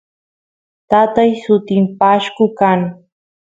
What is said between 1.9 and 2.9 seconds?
pashku kan